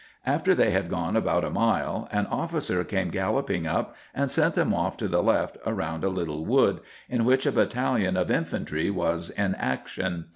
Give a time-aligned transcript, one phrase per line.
[0.25, 4.73] After they had gone about a mile an officer came galloping up and sent them
[4.73, 9.29] off to the left around a little wood, in which a battalion of infantry was
[9.29, 10.25] in action.